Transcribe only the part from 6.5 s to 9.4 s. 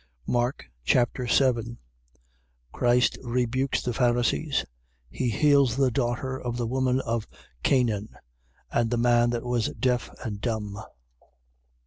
the woman of Chanaan; and the man